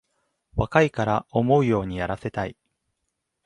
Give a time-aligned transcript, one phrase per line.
[0.55, 2.57] 若いから思うようにやらせたい